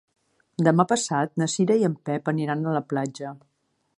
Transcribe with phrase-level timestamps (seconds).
[0.67, 3.37] Demà passat na Cira i en Pep aniran a la platja.